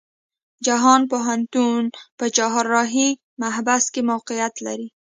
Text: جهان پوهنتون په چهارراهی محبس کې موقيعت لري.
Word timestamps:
جهان 0.65 1.01
پوهنتون 1.11 1.83
په 2.17 2.25
چهارراهی 2.35 3.09
محبس 3.41 3.83
کې 3.93 4.01
موقيعت 4.11 4.55
لري. 4.65 4.87